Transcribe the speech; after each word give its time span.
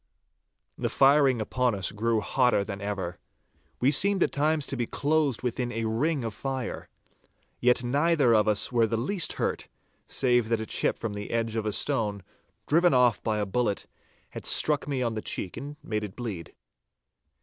The 0.79 0.89
firing 0.89 1.39
upon 1.39 1.75
us 1.75 1.91
grew 1.91 2.21
hotter 2.21 2.63
than 2.63 2.81
ever. 2.81 3.19
We 3.79 3.91
seemed 3.91 4.23
at 4.23 4.31
times 4.31 4.65
to 4.65 4.75
be 4.75 4.87
closed 4.87 5.43
within 5.43 5.71
a 5.71 5.85
ring 5.85 6.23
of 6.23 6.33
fire. 6.33 6.89
Yet 7.59 7.83
neither 7.83 8.33
of 8.33 8.47
us 8.47 8.71
were 8.71 8.87
the 8.87 8.97
least 8.97 9.33
hurt, 9.33 9.67
save 10.07 10.49
that 10.49 10.59
a 10.59 10.65
chip 10.65 10.97
from 10.97 11.13
the 11.13 11.29
edge 11.29 11.55
of 11.55 11.67
a 11.67 11.71
stone, 11.71 12.23
driven 12.65 12.95
off 12.95 13.21
by 13.21 13.37
a 13.37 13.45
bullet, 13.45 13.85
had 14.31 14.43
struck 14.43 14.87
me 14.87 15.03
on 15.03 15.13
the 15.13 15.21
cheek 15.21 15.55
and 15.55 15.75
made 15.83 16.03
it 16.03 16.15
bleed. 16.15 16.55